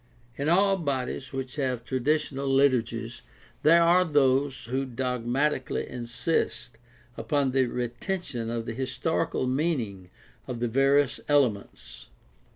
[0.35, 3.21] In all bodies which have traditional liturgies
[3.61, 6.79] there are those who dogmati cally insist
[7.17, 10.09] upon the retention of the historical meaning
[10.47, 12.07] of the various elements.